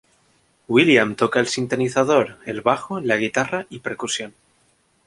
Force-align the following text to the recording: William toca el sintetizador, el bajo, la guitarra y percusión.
William 0.67 1.13
toca 1.15 1.39
el 1.39 1.45
sintetizador, 1.45 2.39
el 2.47 2.61
bajo, 2.61 2.99
la 3.01 3.17
guitarra 3.17 3.67
y 3.69 3.81
percusión. 3.81 4.33